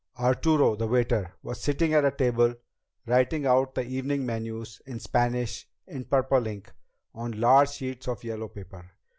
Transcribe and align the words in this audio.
Arturo, 0.17 0.75
the 0.75 0.87
waiter, 0.87 1.35
was 1.43 1.61
sitting 1.61 1.93
at 1.93 2.03
a 2.03 2.09
table 2.09 2.55
writing 3.05 3.45
out 3.45 3.75
the 3.75 3.83
evening 3.85 4.25
menus 4.25 4.81
in 4.87 4.99
Spanish, 4.99 5.67
in 5.85 6.05
purple 6.05 6.47
ink, 6.47 6.71
on 7.13 7.39
large 7.39 7.69
sheets 7.69 8.07
of 8.07 8.23
yellow 8.23 8.47
paper. 8.47 8.89